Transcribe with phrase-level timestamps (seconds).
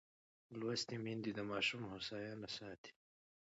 [0.59, 2.91] لوستې میندې د ماشوم هوساینه ساتي.